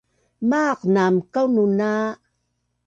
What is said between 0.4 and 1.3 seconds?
Maaq naam